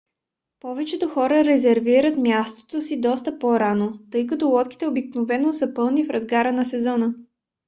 повечето 0.59 1.07
хора 1.09 1.45
резервират 1.45 2.17
мястото 2.17 2.81
си 2.81 3.01
доста 3.01 3.39
по- 3.39 3.59
рано 3.59 3.99
тъй 4.11 4.27
като 4.27 4.49
лодките 4.49 4.87
обикновено 4.87 5.53
са 5.53 5.73
пълни 5.73 6.03
в 6.03 6.09
разгара 6.09 6.51
на 6.51 6.65
сезона 6.65 7.13